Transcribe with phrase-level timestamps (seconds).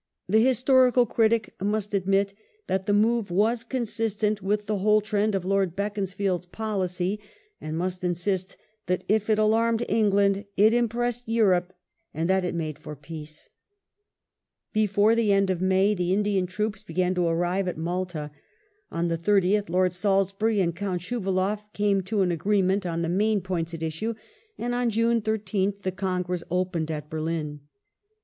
[0.01, 2.33] ^ The historical critic must admit
[2.65, 7.19] that the move was consistent with the whole trend of Lord Beaconsfield's policy,
[7.61, 11.73] and must insist that if it alarmed England it impressed Europe,
[12.15, 13.49] and that it made for peace.
[14.73, 17.83] The Before the end of May the Indian troops began to airive at BaUn °^
[17.83, 18.29] M^l^^ y
[18.91, 23.39] o" ^^^ ^^t^ Lord Salisbury and Cbunt SchuvaloiF came to an agreement on the main
[23.39, 24.15] points at issue,
[24.57, 27.59] and on June IBth the Congress opened at Berlin.